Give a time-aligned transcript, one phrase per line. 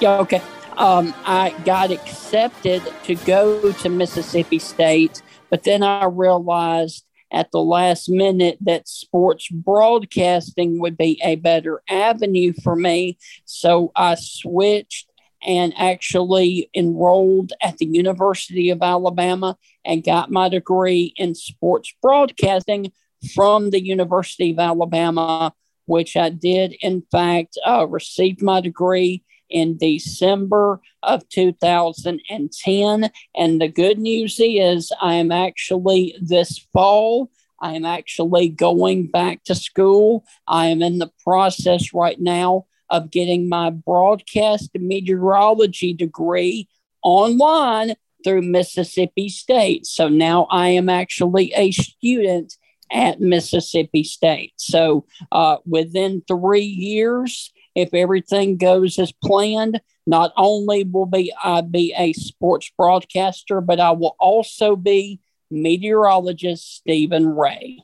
[0.00, 0.40] Yeah, okay.
[0.78, 7.60] Um, I got accepted to go to Mississippi State, but then I realized at the
[7.60, 13.18] last minute that sports broadcasting would be a better avenue for me.
[13.44, 15.06] So I switched
[15.42, 22.90] and actually enrolled at the University of Alabama and got my degree in sports broadcasting
[23.34, 25.52] from the University of Alabama,
[25.84, 33.10] which I did, in fact, uh, receive my degree in December of 2010.
[33.34, 37.30] And the good news is, I am actually this fall.
[37.60, 40.24] I am actually going back to school.
[40.46, 46.68] I am in the process right now of getting my broadcast meteorology degree
[47.02, 49.86] online through Mississippi State.
[49.86, 52.56] So now I am actually a student
[52.92, 54.54] at Mississippi State.
[54.56, 61.60] So uh, within three years, if everything goes as planned, not only will be I
[61.60, 67.82] be a sports broadcaster, but I will also be meteorologist Stephen Ray.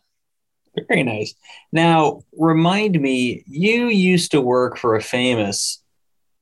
[0.89, 1.35] Very nice.
[1.73, 5.83] Now, remind me, you used to work for a famous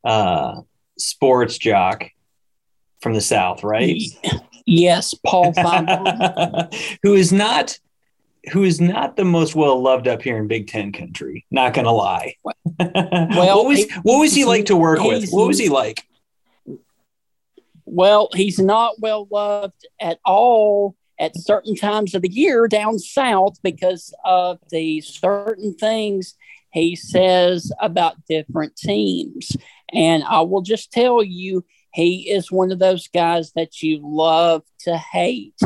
[0.04, 0.60] uh,
[0.98, 2.10] sports jock
[3.00, 4.00] from the South, right?
[4.66, 5.52] Yes, Paul
[7.02, 7.78] who is not
[8.52, 11.46] who is not the most well loved up here in Big Ten country.
[11.50, 12.36] Not gonna lie.
[12.44, 15.30] well, what was what was he like to work with?
[15.30, 16.02] What was he like?
[17.84, 23.56] Well, he's not well loved at all at certain times of the year down south
[23.62, 26.34] because of the certain things
[26.72, 29.56] he says about different teams.
[29.92, 34.62] And I will just tell you, he is one of those guys that you love
[34.80, 35.60] to hate.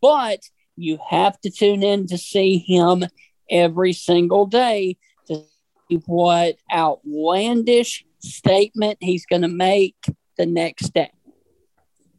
[0.00, 0.40] But
[0.76, 3.04] you have to tune in to see him
[3.50, 4.96] every single day
[5.26, 5.44] to
[5.88, 9.96] see what outlandish statement he's going to make
[10.36, 11.10] the next day.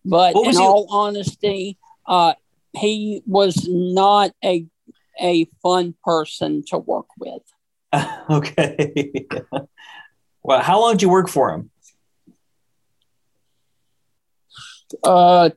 [0.03, 2.33] But in all honesty, uh,
[2.73, 4.67] he was not a
[5.19, 7.41] a fun person to work with.
[8.29, 9.25] okay.
[10.43, 11.71] well, how long did you work for him?
[15.03, 15.49] Uh,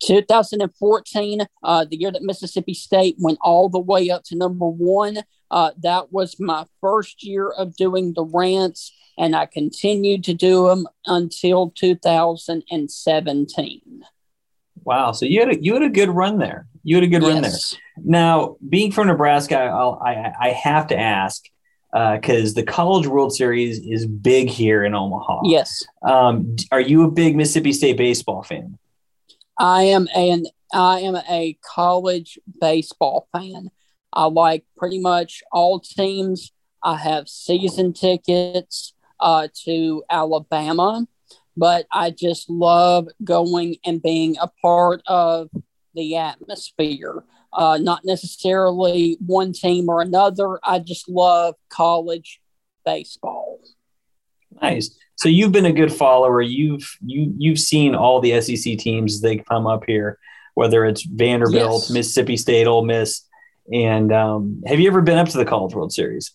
[0.00, 5.18] 2014, uh, the year that Mississippi State went all the way up to number one.
[5.50, 10.68] Uh, that was my first year of doing the rants, and I continued to do
[10.68, 14.04] them until 2017.
[14.84, 15.12] Wow!
[15.12, 16.66] So you had a you had a good run there.
[16.82, 17.32] You had a good yes.
[17.32, 17.52] run there.
[17.96, 21.44] Now, being from Nebraska, I'll, i I have to ask
[21.92, 25.40] because uh, the College World Series is big here in Omaha.
[25.44, 25.84] Yes.
[26.02, 28.78] Um, are you a big Mississippi State baseball fan?
[29.58, 33.70] I am an I am a college baseball fan.
[34.12, 36.52] I like pretty much all teams.
[36.82, 41.06] I have season tickets uh, to Alabama,
[41.56, 45.48] but I just love going and being a part of
[45.94, 47.24] the atmosphere.
[47.52, 50.60] Uh, not necessarily one team or another.
[50.62, 52.40] I just love college
[52.84, 53.60] baseball.
[54.60, 54.96] Nice.
[55.18, 56.40] So you've been a good follower.
[56.40, 60.18] You've you you've seen all the SEC teams they come up here,
[60.54, 61.90] whether it's Vanderbilt, yes.
[61.90, 63.22] Mississippi State, Ole Miss,
[63.72, 66.32] and um, have you ever been up to the College World Series?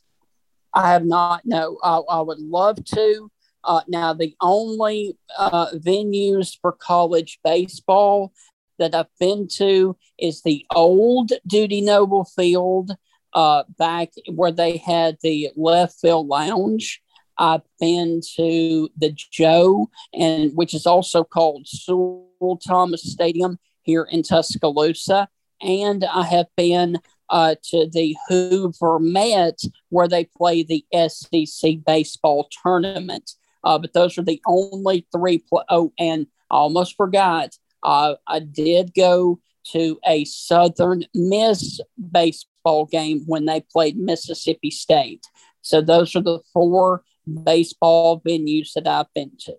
[0.74, 1.42] I have not.
[1.46, 3.32] No, I, I would love to.
[3.64, 8.34] Uh, now, the only uh, venues for college baseball
[8.80, 12.98] that I've been to is the old Dudy Noble Field
[13.34, 17.02] uh, back where they had the left field lounge.
[17.38, 24.24] I've been to the Joe, and which is also called Sewell Thomas Stadium here in
[24.24, 25.28] Tuscaloosa,
[25.62, 27.00] and I have been
[27.30, 33.32] uh, to the Hoover Met where they play the SEC baseball tournament.
[33.64, 35.40] Uh, but those are the only three.
[35.40, 37.58] Pl- oh, and I almost forgot.
[37.82, 39.40] Uh, I did go
[39.72, 41.80] to a Southern Miss
[42.12, 45.26] baseball game when they played Mississippi State.
[45.62, 49.56] So those are the four baseball venues that I've been to.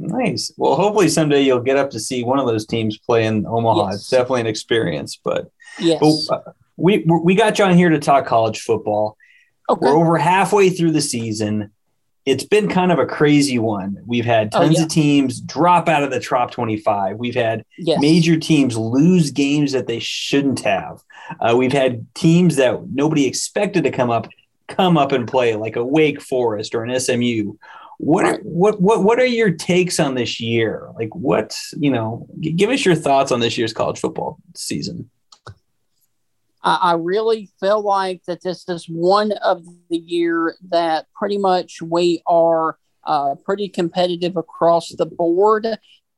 [0.00, 0.52] Nice.
[0.56, 3.90] Well, hopefully someday you'll get up to see one of those teams play in Omaha.
[3.90, 3.96] Yes.
[3.96, 5.20] It's definitely an experience.
[5.22, 9.16] But yes, but uh, we we got you on here to talk college football.
[9.68, 9.80] Okay.
[9.82, 11.72] We're over halfway through the season.
[12.26, 13.98] It's been kind of a crazy one.
[14.06, 14.84] We've had oh, tons oh, yeah.
[14.84, 17.16] of teams drop out of the top 25.
[17.16, 18.00] We've had yes.
[18.00, 21.02] major teams lose games that they shouldn't have.
[21.40, 24.28] Uh, we've had teams that nobody expected to come up
[24.70, 27.54] come up and play like a Wake Forest or an SMU.
[27.98, 30.88] What are, what what what are your takes on this year?
[30.94, 35.10] Like what, you know, give us your thoughts on this year's college football season.
[36.62, 42.22] I really feel like that this is one of the year that pretty much we
[42.26, 45.66] are uh, pretty competitive across the board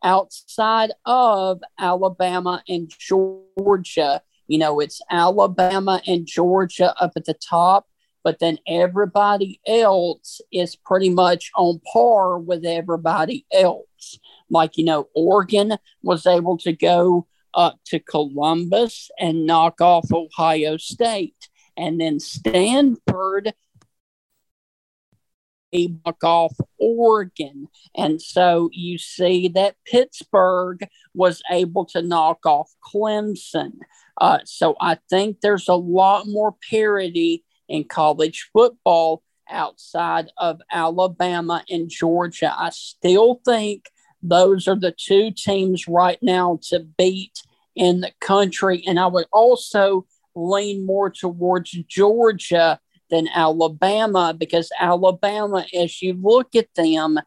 [0.03, 4.21] outside of Alabama and Georgia.
[4.49, 7.87] You know, it's Alabama and Georgia up at the top,
[8.25, 14.19] but then everybody else is pretty much on par with everybody else.
[14.51, 20.77] Like, you know, Oregon was able to go up to Columbus and knock off Ohio
[20.77, 21.49] State.
[21.77, 23.55] And then Stanford
[25.73, 27.69] knock off Oregon.
[27.97, 33.79] And so you see that Pittsburgh was able to knock off Clemson.
[34.21, 41.65] Uh, so I think there's a lot more parity in college football outside of Alabama
[41.71, 42.55] and Georgia.
[42.57, 43.87] I still think
[44.23, 47.43] those are the two teams right now to beat
[47.75, 48.85] in the country.
[48.87, 52.79] And I would also lean more towards Georgia
[53.11, 57.19] than Alabama because Alabama, as you look at them,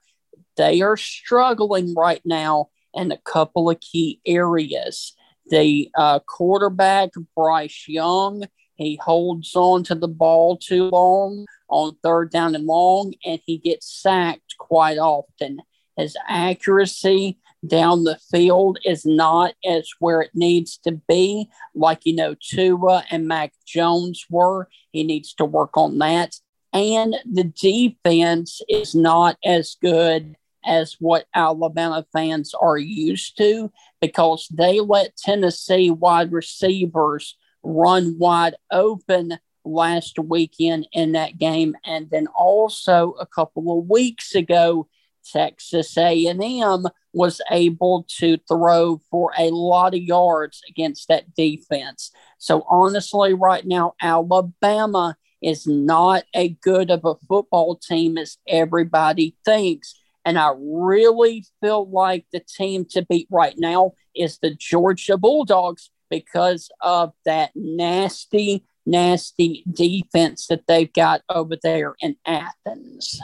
[0.57, 5.13] they are struggling right now in a couple of key areas.
[5.47, 8.45] The uh, quarterback, Bryce Young,
[8.75, 13.57] he holds on to the ball too long on third down and long, and he
[13.57, 15.62] gets sacked quite often.
[15.98, 22.16] His accuracy down the field is not as where it needs to be, like you
[22.16, 24.68] know Tua and Mac Jones were.
[24.92, 26.36] He needs to work on that.
[26.74, 30.36] And the defense is not as good
[30.66, 33.71] as what Alabama fans are used to
[34.01, 42.09] because they let Tennessee wide receivers run wide open last weekend in that game and
[42.12, 44.88] then also a couple of weeks ago
[45.31, 52.12] Texas A&M was able to throw for a lot of yards against that defense.
[52.38, 59.35] So honestly, right now, Alabama is not a good of a football team as everybody
[59.45, 59.95] thinks.
[60.25, 65.89] And I really feel like the team to beat right now is the Georgia Bulldogs
[66.10, 73.19] because of that nasty, nasty defense that they've got over there in Athens.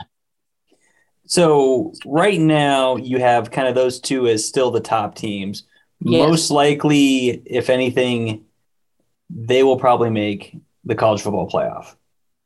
[1.26, 5.64] So right now you have kind of those two as still the top teams.
[6.02, 6.28] Yes.
[6.28, 8.46] Most likely, if anything,
[9.30, 11.96] they will probably make the college football playoff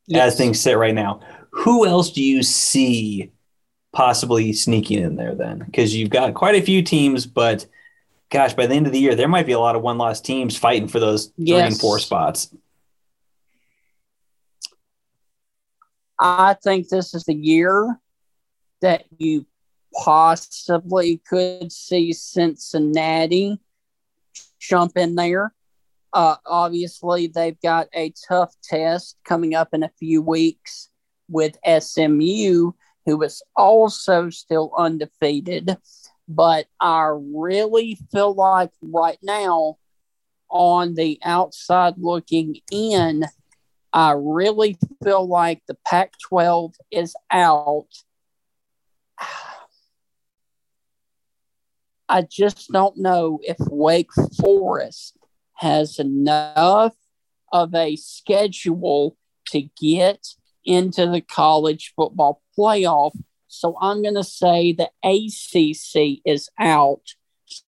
[0.08, 0.34] yes.
[0.34, 1.22] as things sit right now.
[1.52, 3.32] Who else do you see
[3.94, 5.60] possibly sneaking in there then?
[5.60, 7.66] Because you've got quite a few teams, but
[8.30, 10.22] gosh, by the end of the year, there might be a lot of one loss
[10.22, 11.58] teams fighting for those yes.
[11.58, 12.54] three and four spots.
[16.20, 18.00] I think this is the year
[18.82, 19.46] that you
[19.94, 23.60] possibly could see Cincinnati
[24.60, 25.54] jump in there.
[26.14, 30.90] Uh, obviously, they've got a tough test coming up in a few weeks
[31.30, 32.72] with SMU,
[33.06, 35.78] who is also still undefeated.
[36.28, 39.78] But I really feel like right now,
[40.50, 43.26] on the outside looking in,
[43.94, 47.88] I really feel like the Pac 12 is out
[52.08, 55.18] I just don't know if Wake Forest
[55.56, 56.94] has enough
[57.52, 59.18] of a schedule
[59.48, 60.28] to get
[60.64, 63.18] into the college football playoff.
[63.60, 67.02] So I'm going to say the ACC is out.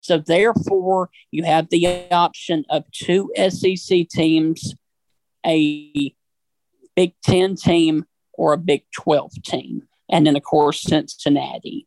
[0.00, 4.74] So therefore, you have the option of two SEC teams,
[5.44, 6.14] a
[6.94, 11.86] Big Ten team, or a Big 12 team and then of course Cincinnati.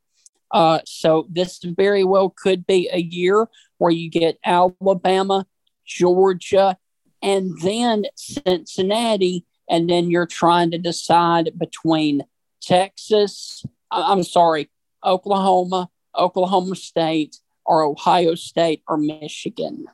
[0.51, 5.45] Uh, so this very well could be a year where you get Alabama,
[5.85, 6.77] Georgia,
[7.21, 12.23] and then Cincinnati, and then you're trying to decide between
[12.61, 13.63] Texas.
[13.91, 14.69] I'm sorry,
[15.03, 19.85] Oklahoma, Oklahoma State, or Ohio State or Michigan.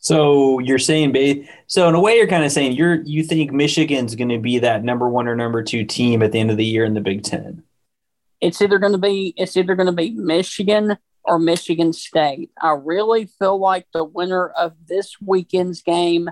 [0.00, 4.14] So you're saying, so in a way, you're kind of saying you're you think Michigan's
[4.14, 6.64] going to be that number one or number two team at the end of the
[6.64, 7.64] year in the Big Ten.
[8.40, 12.50] It's either going to be it's either going to be Michigan or Michigan State.
[12.60, 16.30] I really feel like the winner of this weekend's game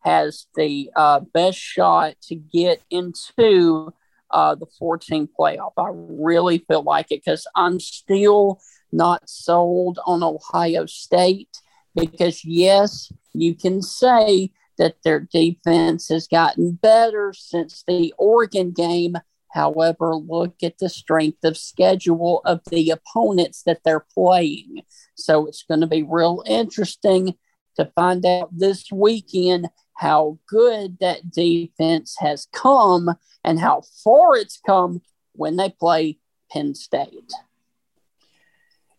[0.00, 3.92] has the uh, best shot to get into
[4.30, 5.72] uh, the 14 playoff.
[5.76, 8.60] I really feel like it because I'm still
[8.92, 11.60] not sold on Ohio State
[11.94, 19.16] because yes, you can say that their defense has gotten better since the Oregon game.
[19.52, 24.82] However, look at the strength of schedule of the opponents that they're playing.
[25.14, 27.34] So it's going to be real interesting
[27.76, 33.10] to find out this weekend how good that defense has come
[33.44, 35.00] and how far it's come
[35.32, 36.18] when they play
[36.50, 37.32] Penn State.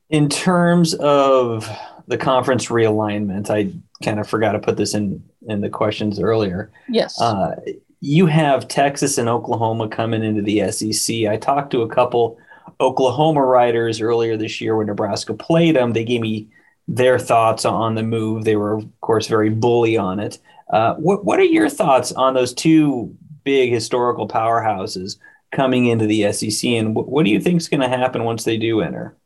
[0.10, 1.70] In terms of
[2.08, 3.74] the conference realignment, I
[4.04, 6.72] kind of forgot to put this in in the questions earlier.
[6.90, 7.20] Yes.
[7.22, 7.56] Uh,
[8.00, 11.28] you have Texas and Oklahoma coming into the SEC.
[11.28, 12.38] I talked to a couple
[12.80, 15.94] Oklahoma writers earlier this year when Nebraska played them.
[15.94, 16.50] They gave me
[16.88, 18.44] their thoughts on the move.
[18.44, 20.38] They were, of course, very bully on it.
[20.70, 25.18] Uh, what What are your thoughts on those two big historical powerhouses
[25.52, 28.44] coming into the SEC, and what, what do you think is going to happen once
[28.44, 29.18] they do enter?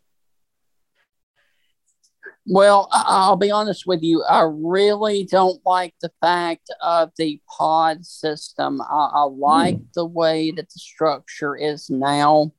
[2.47, 4.23] Well, I'll be honest with you.
[4.23, 8.81] I really don't like the fact of the pod system.
[8.81, 9.93] I, I like mm.
[9.93, 12.51] the way that the structure is now,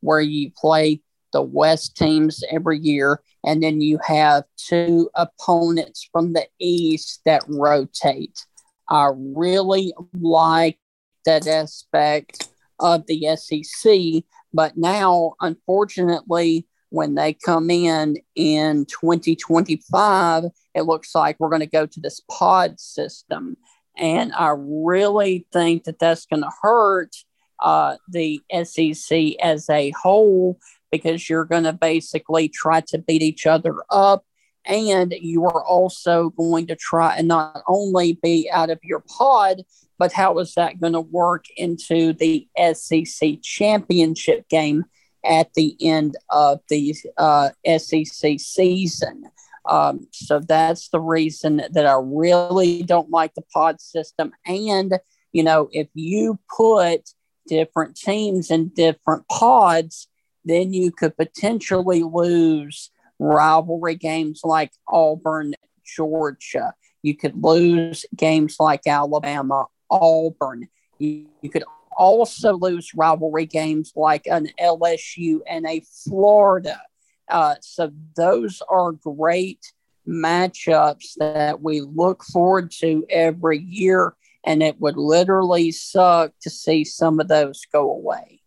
[0.00, 1.00] where you play
[1.32, 7.44] the West teams every year, and then you have two opponents from the East that
[7.48, 8.44] rotate.
[8.88, 10.78] I really like
[11.24, 20.44] that aspect of the SEC, but now, unfortunately, when they come in in 2025,
[20.74, 23.56] it looks like we're going to go to this pod system.
[23.96, 27.14] And I really think that that's going to hurt
[27.60, 30.58] uh, the SEC as a whole
[30.90, 34.24] because you're going to basically try to beat each other up.
[34.66, 39.62] And you are also going to try and not only be out of your pod,
[39.98, 44.84] but how is that going to work into the SEC championship game
[45.24, 49.24] at the end of the uh, SEC season.
[49.68, 54.32] Um, so that's the reason that I really don't like the pod system.
[54.46, 54.98] And,
[55.32, 57.10] you know, if you put
[57.46, 60.08] different teams in different pods,
[60.44, 65.54] then you could potentially lose rivalry games like Auburn,
[65.84, 66.74] Georgia.
[67.02, 70.68] You could lose games like Alabama, Auburn.
[70.98, 71.64] You, you could
[71.96, 76.80] also lose rivalry games like an LSU and a Florida.
[77.28, 79.72] Uh, so those are great
[80.08, 84.14] matchups that we look forward to every year.
[84.44, 88.39] And it would literally suck to see some of those go away.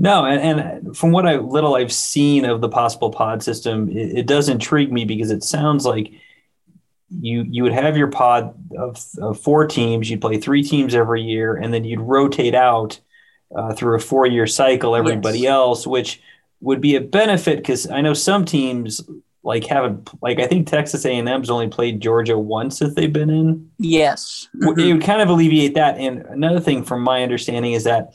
[0.00, 4.18] No, and, and from what I little I've seen of the possible pod system, it,
[4.18, 6.12] it does intrigue me because it sounds like
[7.10, 10.08] you you would have your pod of, of, four teams.
[10.08, 13.00] You'd play three teams every year, and then you'd rotate out
[13.54, 15.50] uh, through a four year cycle everybody yes.
[15.50, 16.22] else, which
[16.60, 19.00] would be a benefit because I know some teams
[19.48, 23.12] like haven't like I think Texas A and M's only played Georgia once if they've
[23.12, 23.70] been in.
[23.78, 24.78] Yes, mm-hmm.
[24.78, 25.96] it would kind of alleviate that.
[25.96, 28.12] And another thing, from my understanding, is that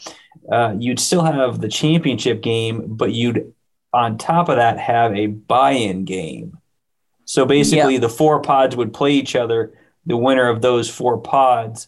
[0.51, 3.51] uh, you'd still have the championship game, but you'd
[3.91, 6.55] on top of that have a buy-in game.
[7.25, 8.01] So basically, yeah.
[8.01, 9.73] the four pods would play each other.
[10.05, 11.87] The winner of those four pods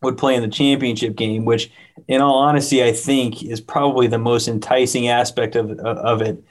[0.00, 1.70] would play in the championship game, which,
[2.08, 6.42] in all honesty, I think is probably the most enticing aspect of, of it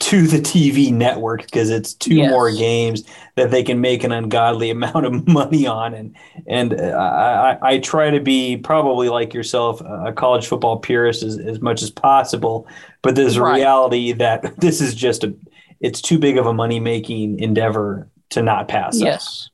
[0.00, 2.30] to the TV network because it's two yes.
[2.30, 3.04] more games
[3.36, 5.94] that they can make an ungodly amount of money on.
[5.94, 6.16] And
[6.46, 11.38] and uh, I, I try to be probably like yourself, a college football purist as,
[11.38, 12.66] as much as possible.
[13.02, 15.34] But there's a reality that this is just a
[15.80, 18.98] it's too big of a money making endeavor to not pass.
[18.98, 19.48] Yes.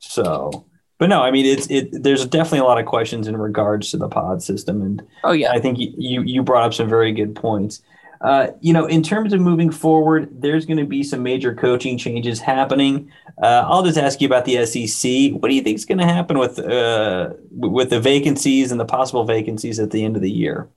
[0.00, 0.66] So,
[0.98, 1.90] but no, I mean, it's it.
[1.92, 5.52] There's definitely a lot of questions in regards to the pod system, and oh yeah,
[5.52, 7.82] I think you you brought up some very good points.
[8.20, 11.96] Uh, you know, in terms of moving forward, there's going to be some major coaching
[11.96, 13.10] changes happening.
[13.42, 15.32] Uh, I'll just ask you about the SEC.
[15.40, 18.84] What do you think is going to happen with uh, with the vacancies and the
[18.84, 20.68] possible vacancies at the end of the year?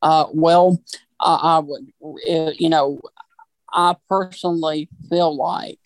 [0.00, 0.82] Uh, well,
[1.20, 3.00] I, I would, uh, you know,
[3.72, 5.80] I personally feel like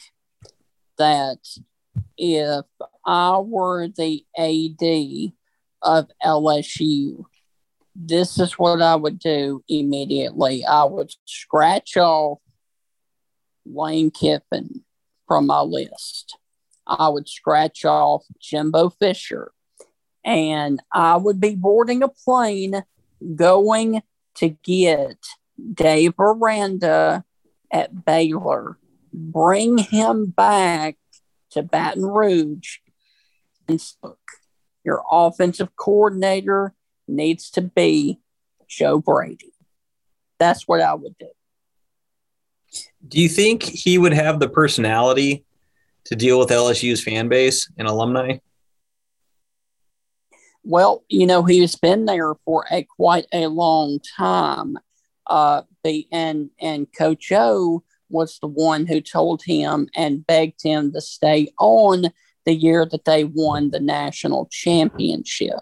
[0.99, 1.39] that
[2.17, 2.65] if
[3.05, 5.33] I were the AD
[5.83, 7.25] of LSU,
[7.99, 10.65] this is what I would do immediately.
[10.65, 12.39] I would scratch off
[13.65, 14.85] Lane Kiffin
[15.27, 16.37] from my list.
[16.87, 19.53] I would scratch off Jimbo Fisher,
[20.25, 22.85] and I would be boarding a plane
[23.35, 24.03] going
[24.37, 25.17] to get
[25.73, 27.25] Dave Aranda
[27.73, 28.79] at Baylor,
[29.13, 30.97] bring him back
[31.51, 32.79] to Baton Rouge,
[33.67, 34.19] and look,
[34.85, 36.76] your offensive coordinator
[37.09, 38.21] needs to be
[38.69, 39.53] Joe Brady.
[40.39, 41.29] That's what I would do.
[43.07, 45.45] Do you think he would have the personality
[46.07, 48.39] to deal with LSU's fan base and alumni?
[50.65, 54.77] Well, you know, he's been there for a quite a long time.
[55.27, 60.93] Uh, the, and and Coach O was the one who told him and begged him
[60.93, 62.07] to stay on
[62.45, 65.61] the year that they won the national championship.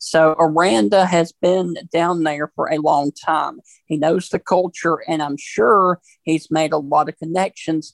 [0.00, 3.60] So Aranda has been down there for a long time.
[3.84, 7.92] He knows the culture, and I'm sure he's made a lot of connections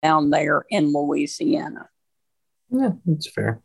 [0.00, 1.88] down there in Louisiana.
[2.70, 3.60] Yeah, that's fair.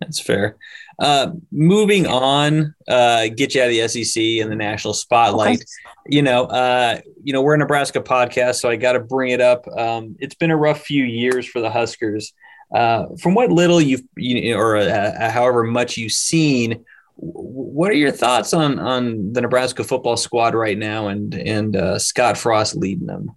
[0.00, 0.56] That's fair.
[0.98, 5.58] Uh, moving on, uh, get you out of the SEC and the national spotlight.
[5.58, 5.64] Okay.
[6.08, 9.40] You know, uh, you know, we're a Nebraska podcast, so I got to bring it
[9.40, 9.64] up.
[9.68, 12.32] Um, it's been a rough few years for the Huskers.
[12.74, 16.84] Uh, from what little you've, you or uh, however much you've seen,
[17.16, 21.98] what are your thoughts on on the Nebraska football squad right now and and uh,
[22.00, 23.30] Scott Frost leading them?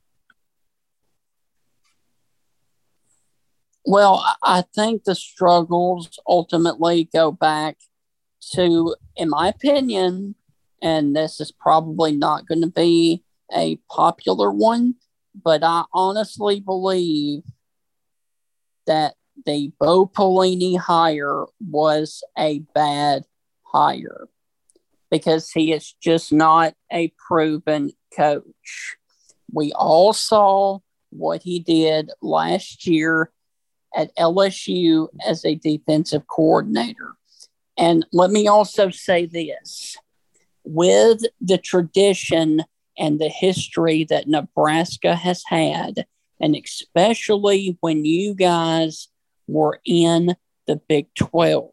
[3.85, 7.77] Well, I think the struggles ultimately go back
[8.53, 10.35] to, in my opinion,
[10.81, 13.23] and this is probably not going to be
[13.55, 14.95] a popular one,
[15.33, 17.43] but I honestly believe
[18.87, 19.15] that
[19.45, 23.23] the Bo Pelini hire was a bad
[23.63, 24.27] hire
[25.09, 28.97] because he is just not a proven coach.
[29.51, 30.79] We all saw
[31.09, 33.31] what he did last year
[33.95, 37.15] at LSU as a defensive coordinator.
[37.77, 39.97] And let me also say this
[40.63, 42.63] with the tradition
[42.97, 46.05] and the history that Nebraska has had,
[46.41, 49.07] and especially when you guys
[49.47, 50.35] were in
[50.67, 51.71] the Big 12,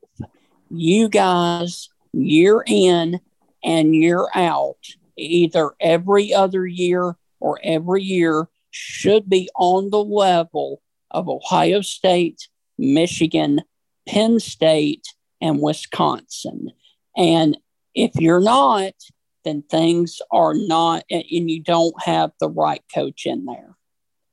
[0.71, 3.21] you guys, year in
[3.63, 4.79] and year out,
[5.17, 12.49] either every other year or every year, should be on the level of Ohio State,
[12.79, 13.63] Michigan,
[14.07, 15.07] Penn State,
[15.41, 16.71] and Wisconsin.
[17.17, 17.57] And
[17.95, 18.95] if you're not,
[19.45, 23.77] then things are not, and you don't have the right coach in there.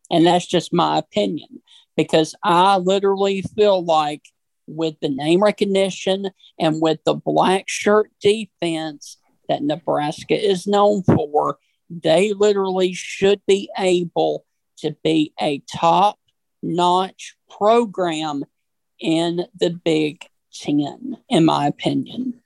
[0.09, 1.61] And that's just my opinion
[2.03, 4.23] because I literally feel like
[4.67, 11.57] with the name recognition and with the black shirt defense that Nebraska is known for,
[11.89, 14.45] they literally should be able
[14.77, 16.17] to be a top
[16.63, 18.45] notch program
[18.99, 22.41] in the Big Ten, in my opinion.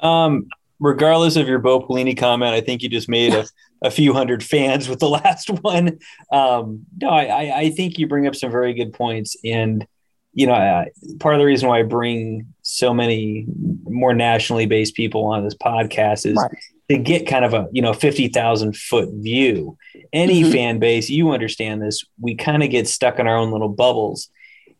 [0.00, 3.46] Um, regardless of your Bo Pelini comment, I think you just made a,
[3.82, 5.98] a few hundred fans with the last one.
[6.30, 9.36] Um, no, I, I think you bring up some very good points.
[9.44, 9.86] And,
[10.32, 10.84] you know, uh,
[11.20, 13.46] part of the reason why I bring so many
[13.84, 16.52] more nationally based people on this podcast is right.
[16.88, 19.76] to get kind of a, you know, 50,000 foot view
[20.12, 20.52] any mm-hmm.
[20.52, 24.28] fan base, you understand this, we kind of get stuck in our own little bubbles.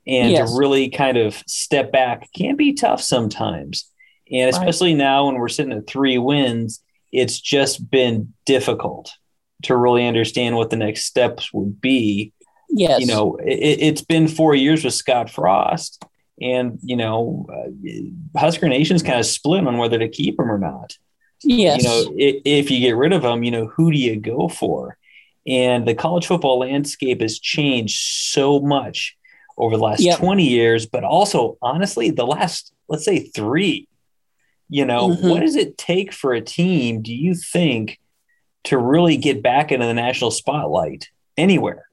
[0.06, 0.50] And yes.
[0.50, 3.88] to really kind of step back can be tough sometimes.
[4.32, 4.98] And especially right.
[4.98, 9.12] now when we're sitting at three wins, it's just been difficult
[9.64, 12.32] to really understand what the next steps would be.
[12.68, 13.00] Yes.
[13.00, 16.04] You know, it, has been four years with Scott Frost,
[16.40, 20.58] and, you know, uh, Husker Nation's kind of split on whether to keep him or
[20.58, 20.96] not.
[21.44, 21.82] Yes.
[21.82, 24.48] You know, if, if you get rid of him, you know, who do you go
[24.48, 24.96] for?
[25.46, 29.16] And the college football landscape has changed so much
[29.58, 30.18] over the last yep.
[30.18, 33.88] 20 years, but also, honestly, the last, let's say, three.
[34.72, 35.28] You know, mm-hmm.
[35.28, 38.00] what does it take for a team, do you think,
[38.64, 41.90] to really get back into the national spotlight anywhere?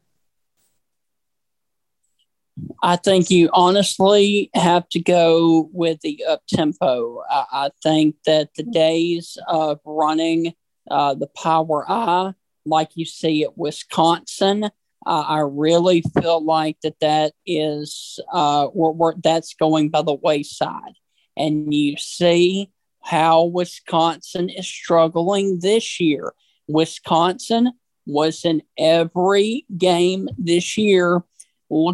[2.82, 7.22] I think you honestly have to go with the up tempo.
[7.30, 10.54] I, I, think that the days of running
[10.90, 12.34] uh, the power I
[12.66, 14.66] like you see at Wisconsin.
[15.06, 20.14] Uh, I really feel like that that is uh, we're, we're, that's going by the
[20.14, 20.94] wayside,
[21.38, 26.34] and you see how Wisconsin is struggling this year.
[26.68, 27.72] Wisconsin
[28.06, 31.24] was in every game this year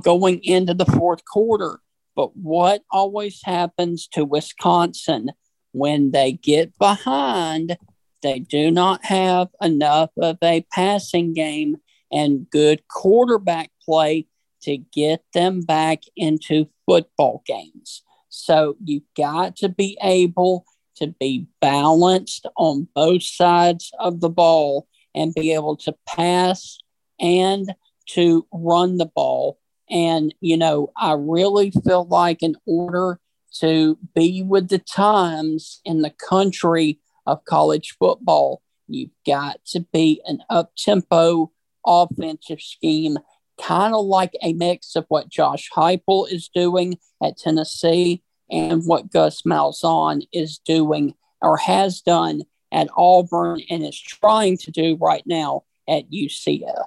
[0.03, 1.79] going into the fourth quarter.
[2.15, 5.31] But what always happens to Wisconsin
[5.73, 7.77] when they get behind?
[8.23, 11.77] They do not have enough of a passing game
[12.11, 14.27] and good quarterback play
[14.63, 18.01] to get them back into football games.
[18.35, 20.65] So you've got to be able
[20.97, 26.77] to be balanced on both sides of the ball and be able to pass
[27.19, 27.73] and
[28.09, 29.59] to run the ball.
[29.89, 33.19] And, you know, I really feel like in order
[33.59, 38.61] to be with the times in the country of college football.
[38.87, 41.51] You've got to be an up tempo
[41.85, 43.17] offensive scheme,
[43.61, 49.11] kind of like a mix of what Josh Heupel is doing at Tennessee and what
[49.11, 55.23] Gus Malzahn is doing or has done at Auburn and is trying to do right
[55.25, 56.85] now at UCF.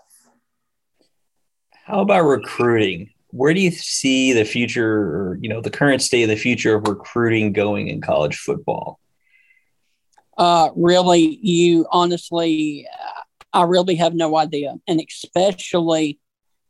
[1.85, 3.11] How about recruiting?
[3.31, 6.75] where do you see the future or you know the current state of the future
[6.75, 8.99] of recruiting going in college football
[10.39, 12.87] uh, really you honestly
[13.53, 16.19] i really have no idea and especially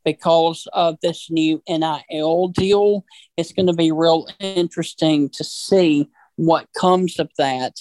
[0.03, 3.05] because of this new NIL deal.
[3.37, 7.75] It's going to be real interesting to see what comes of that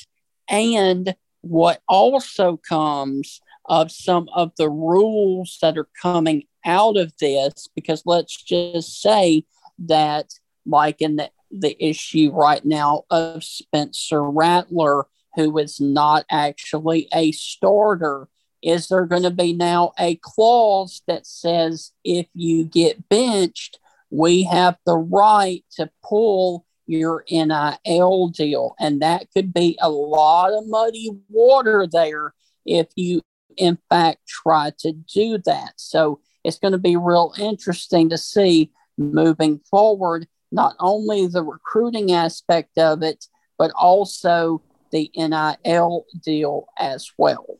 [0.48, 7.68] and what also comes of some of the rules that are coming out of this
[7.74, 9.44] because let's just say
[9.78, 10.26] that
[10.66, 17.30] like in the, the issue right now of Spencer Rattler who is not actually a
[17.32, 18.28] starter
[18.62, 23.78] is there going to be now a clause that says if you get benched
[24.10, 30.52] we have the right to pull your NIL deal and that could be a lot
[30.52, 32.32] of muddy water there
[32.64, 33.20] if you
[33.56, 38.70] in fact try to do that so it's going to be real interesting to see
[38.96, 43.26] moving forward not only the recruiting aspect of it,
[43.58, 47.58] but also the NIL deal as well.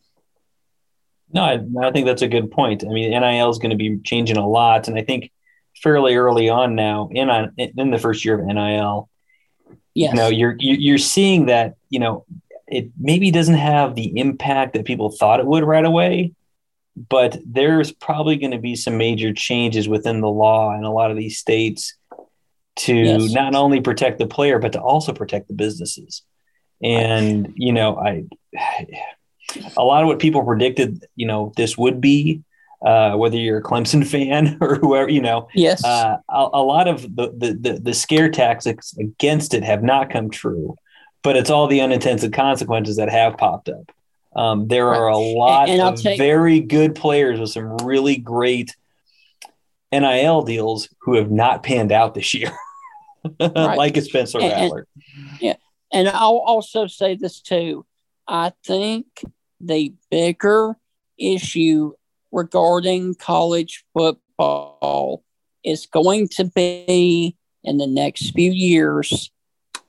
[1.33, 2.85] No, I, I think that's a good point.
[2.85, 5.31] I mean, NIL is going to be changing a lot, and I think
[5.83, 9.09] fairly early on now in on in the first year of NIL,
[9.95, 10.11] yes.
[10.11, 12.25] you know, you're you're seeing that you know
[12.67, 16.33] it maybe doesn't have the impact that people thought it would right away,
[17.09, 21.11] but there's probably going to be some major changes within the law in a lot
[21.11, 21.95] of these states
[22.77, 23.33] to yes.
[23.33, 26.23] not only protect the player but to also protect the businesses
[26.83, 28.25] and you know i
[29.77, 32.43] a lot of what people predicted you know this would be
[32.83, 36.89] uh, whether you're a Clemson fan or whoever, you know, yes, uh, a, a, lot
[36.89, 40.77] of the, the, the the scare tactics against it have not come true,
[41.23, 43.93] but it's all the unintended consequences that have popped up.
[44.37, 48.17] Um, there are a lot and, and of take- very good players with some really
[48.17, 48.77] great
[49.91, 52.53] NIL deals who have not panned out this year,
[53.41, 53.77] right.
[53.77, 54.87] like a Spencer and, Rattler.
[55.41, 55.57] Yeah,
[55.93, 57.85] and I'll also say this too.
[58.29, 59.07] I think
[59.61, 60.77] the bigger
[61.19, 61.93] issue
[62.31, 65.25] regarding college football
[65.65, 69.31] is going to be in the next few years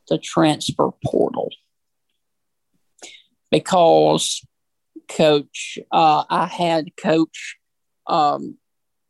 [0.07, 1.49] the transfer portal.
[3.51, 4.41] Because
[5.07, 7.57] coach, uh, I had coach
[8.07, 8.57] um,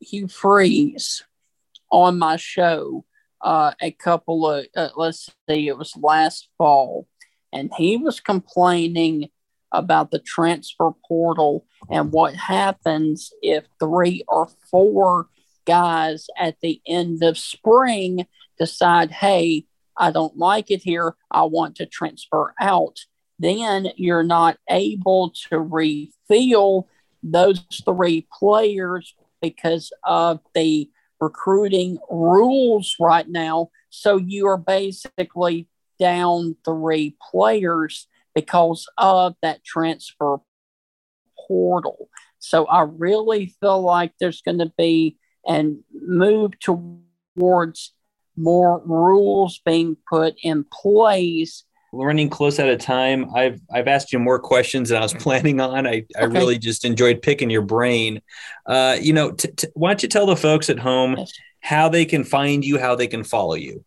[0.00, 1.24] Hugh Freeze
[1.90, 3.04] on my show
[3.42, 7.06] uh, a couple of, uh, let's see, it was last fall,
[7.52, 9.30] and he was complaining
[9.72, 15.28] about the transfer portal and what happens if three or four
[15.66, 18.26] guys at the end of spring
[18.58, 19.64] decide, hey,
[19.96, 21.14] I don't like it here.
[21.30, 22.98] I want to transfer out
[23.40, 26.86] then you're not able to refill
[27.22, 33.70] those three players because of the recruiting rules right now.
[33.88, 40.38] So you are basically down three players because of that transfer
[41.46, 42.08] portal.
[42.38, 45.16] So I really feel like there's going to be
[45.46, 47.94] and move towards
[48.36, 53.34] more rules being put in place running close out of time.
[53.34, 55.86] I've I've asked you more questions than I was planning on.
[55.86, 56.38] I, I okay.
[56.38, 58.22] really just enjoyed picking your brain.
[58.66, 61.16] Uh, you know, t- t- why don't you tell the folks at home
[61.60, 63.84] how they can find you, how they can follow you?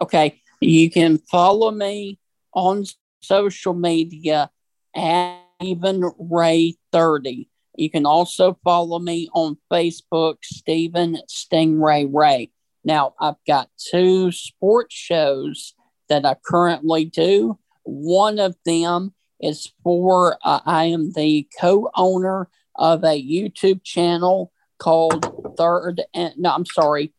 [0.00, 2.18] Okay, you can follow me
[2.52, 2.84] on
[3.20, 4.50] social media
[4.94, 7.48] at even Ray thirty.
[7.76, 12.50] You can also follow me on Facebook, Stephen Stingray Ray.
[12.84, 15.74] Now I've got two sports shows
[16.08, 17.58] that I currently do.
[17.84, 24.52] One of them is for, uh, I am the co owner of a YouTube channel
[24.78, 27.12] called Third, and no, I'm sorry,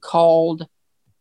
[0.00, 0.66] called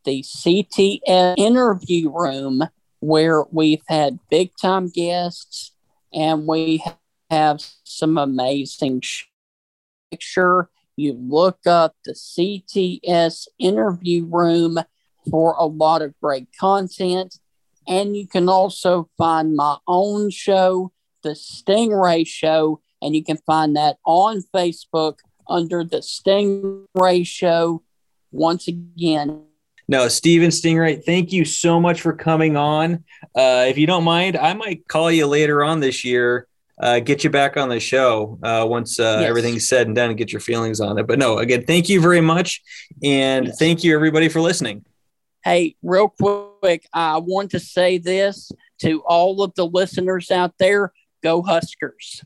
[0.06, 2.64] the CTS Interview Room,
[3.00, 5.74] where we've had big time guests
[6.14, 6.84] and we
[7.30, 9.02] have some amazing
[10.12, 10.70] picture.
[10.96, 14.80] You look up the CTS Interview Room
[15.30, 17.40] for a lot of great content.
[17.88, 20.92] And you can also find my own show,
[21.24, 27.84] The Stingray Show, and you can find that on Facebook under The Stingray Show.
[28.32, 29.44] Once again,
[29.88, 33.06] no, Steven Stingray, thank you so much for coming on.
[33.36, 36.48] Uh, if you don't mind, I might call you later on this year,
[36.80, 39.30] uh, get you back on the show uh, once uh, yes.
[39.30, 41.08] everything's said and done and get your feelings on it.
[41.08, 42.62] But no, again, thank you very much.
[43.04, 43.58] And yes.
[43.58, 44.86] thank you, everybody, for listening.
[45.44, 50.92] Hey, real quick, I want to say this to all of the listeners out there
[51.24, 52.24] go Huskers.